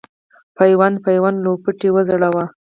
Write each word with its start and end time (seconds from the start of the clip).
پیوند 0.57 0.95
پیوند 1.05 1.37
لوپټې 1.45 1.89
وځلوه 1.93 2.45